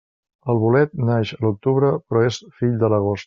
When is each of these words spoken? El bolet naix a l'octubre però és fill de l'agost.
El 0.53 0.61
bolet 0.63 0.95
naix 1.09 1.33
a 1.37 1.39
l'octubre 1.45 1.93
però 2.07 2.25
és 2.31 2.43
fill 2.63 2.77
de 2.85 2.91
l'agost. 2.95 3.19